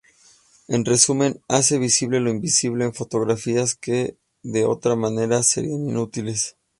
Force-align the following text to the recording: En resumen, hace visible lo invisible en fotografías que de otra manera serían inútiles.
En 0.67 0.83
resumen, 0.83 1.43
hace 1.47 1.77
visible 1.77 2.19
lo 2.19 2.31
invisible 2.31 2.85
en 2.85 2.93
fotografías 2.95 3.75
que 3.75 4.17
de 4.41 4.65
otra 4.65 4.95
manera 4.95 5.43
serían 5.43 5.87
inútiles. 5.87 6.57